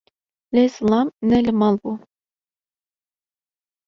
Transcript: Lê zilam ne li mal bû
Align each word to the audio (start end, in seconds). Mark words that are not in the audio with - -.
Lê 0.53 0.63
zilam 0.75 1.07
ne 1.29 1.37
li 1.45 1.53
mal 1.59 1.75
bû 1.81 1.91